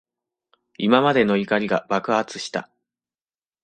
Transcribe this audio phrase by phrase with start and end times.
[0.79, 2.71] 今までの怒りが爆発した。